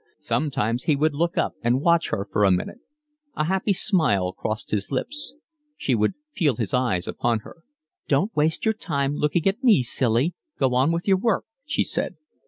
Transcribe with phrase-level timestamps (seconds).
[0.17, 2.79] Sometimes he would look up and watch her for a minute.
[3.35, 5.35] A happy smile crossed his lips.
[5.77, 7.57] She would feel his eyes upon her.
[8.07, 10.33] "Don't waste your time looking at me, silly.
[10.57, 12.15] Go on with your work," she said.